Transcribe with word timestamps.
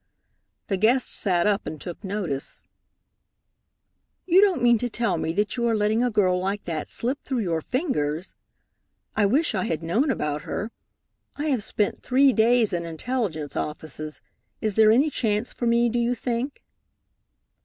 The 0.65 0.77
guest 0.77 1.07
sat 1.13 1.45
up 1.45 1.67
and 1.67 1.79
took 1.79 2.03
notice. 2.03 2.67
"You 4.25 4.41
don't 4.41 4.63
mean 4.63 4.79
to 4.79 4.89
tell 4.89 5.19
me 5.19 5.31
that 5.33 5.57
you 5.57 5.67
are 5.67 5.75
letting 5.75 6.03
a 6.03 6.09
girl 6.09 6.39
like 6.39 6.65
that 6.65 6.87
slip 6.89 7.21
through 7.23 7.41
your 7.43 7.61
fingers? 7.61 8.33
I 9.15 9.27
wish 9.27 9.53
I 9.53 9.65
had 9.65 9.83
known 9.83 10.09
about 10.09 10.41
her. 10.41 10.71
I 11.35 11.49
have 11.49 11.61
spent 11.63 12.01
three 12.01 12.33
days 12.33 12.73
in 12.73 12.83
intelligence 12.83 13.55
offices. 13.55 14.21
Is 14.59 14.73
there 14.73 14.89
any 14.91 15.11
chance 15.11 15.53
for 15.53 15.67
me, 15.67 15.87
do 15.87 15.99
you 15.99 16.15
think?" 16.15 16.63